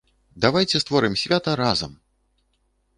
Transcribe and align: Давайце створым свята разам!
Давайце 0.45 0.81
створым 0.85 1.19
свята 1.25 1.51
разам! 1.65 1.93